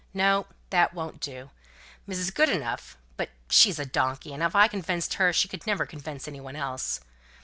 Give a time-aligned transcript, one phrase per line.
[0.15, 1.51] No, that won't do.
[2.09, 2.33] Mrs.
[2.33, 6.39] Goodenough but she's a donkey; and if I convinced her, she could never convince any
[6.41, 7.01] one else.